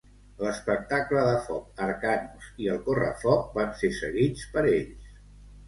L'espectacle 0.43 1.25
de 1.27 1.35
foc 1.49 1.83
Arcanus 1.89 2.49
i 2.65 2.71
el 2.77 2.81
correfoc 2.89 3.55
van 3.61 3.79
ser 3.85 3.93
seguits 4.01 4.51
per 4.57 4.69
ells. 4.75 5.17